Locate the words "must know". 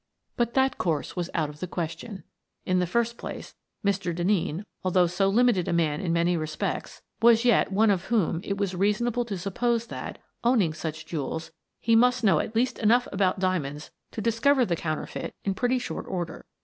11.95-12.39